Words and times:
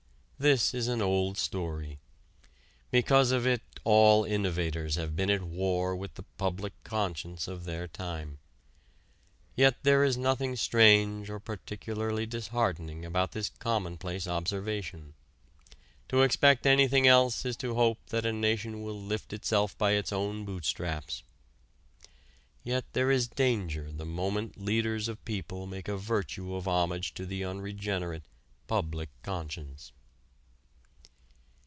This 0.49 0.73
is 0.73 0.87
an 0.87 1.03
old 1.03 1.37
story. 1.37 1.99
Because 2.89 3.29
of 3.29 3.45
it 3.45 3.61
all 3.83 4.23
innovators 4.25 4.95
have 4.95 5.15
been 5.15 5.29
at 5.29 5.43
war 5.43 5.95
with 5.95 6.15
the 6.15 6.23
public 6.23 6.73
conscience 6.83 7.47
of 7.47 7.63
their 7.63 7.87
time. 7.87 8.39
Yet 9.55 9.77
there 9.83 10.03
is 10.03 10.17
nothing 10.17 10.55
strange 10.55 11.29
or 11.29 11.39
particularly 11.39 12.25
disheartening 12.25 13.05
about 13.05 13.33
this 13.33 13.49
commonplace 13.49 14.27
observation: 14.27 15.13
to 16.09 16.23
expect 16.23 16.65
anything 16.65 17.05
else 17.05 17.45
is 17.45 17.55
to 17.57 17.75
hope 17.75 17.99
that 18.07 18.25
a 18.25 18.33
nation 18.33 18.81
will 18.81 18.99
lift 18.99 19.33
itself 19.33 19.77
by 19.77 19.91
its 19.91 20.11
own 20.11 20.43
bootstraps. 20.43 21.21
Yet 22.63 22.85
there 22.93 23.11
is 23.11 23.27
danger 23.27 23.91
the 23.91 24.05
moment 24.07 24.57
leaders 24.59 25.07
of 25.07 25.17
the 25.17 25.23
people 25.23 25.67
make 25.67 25.87
a 25.87 25.97
virtue 25.97 26.55
of 26.55 26.67
homage 26.67 27.13
to 27.13 27.27
the 27.27 27.45
unregenerate, 27.45 28.23
public 28.65 29.09
conscience. 29.21 29.91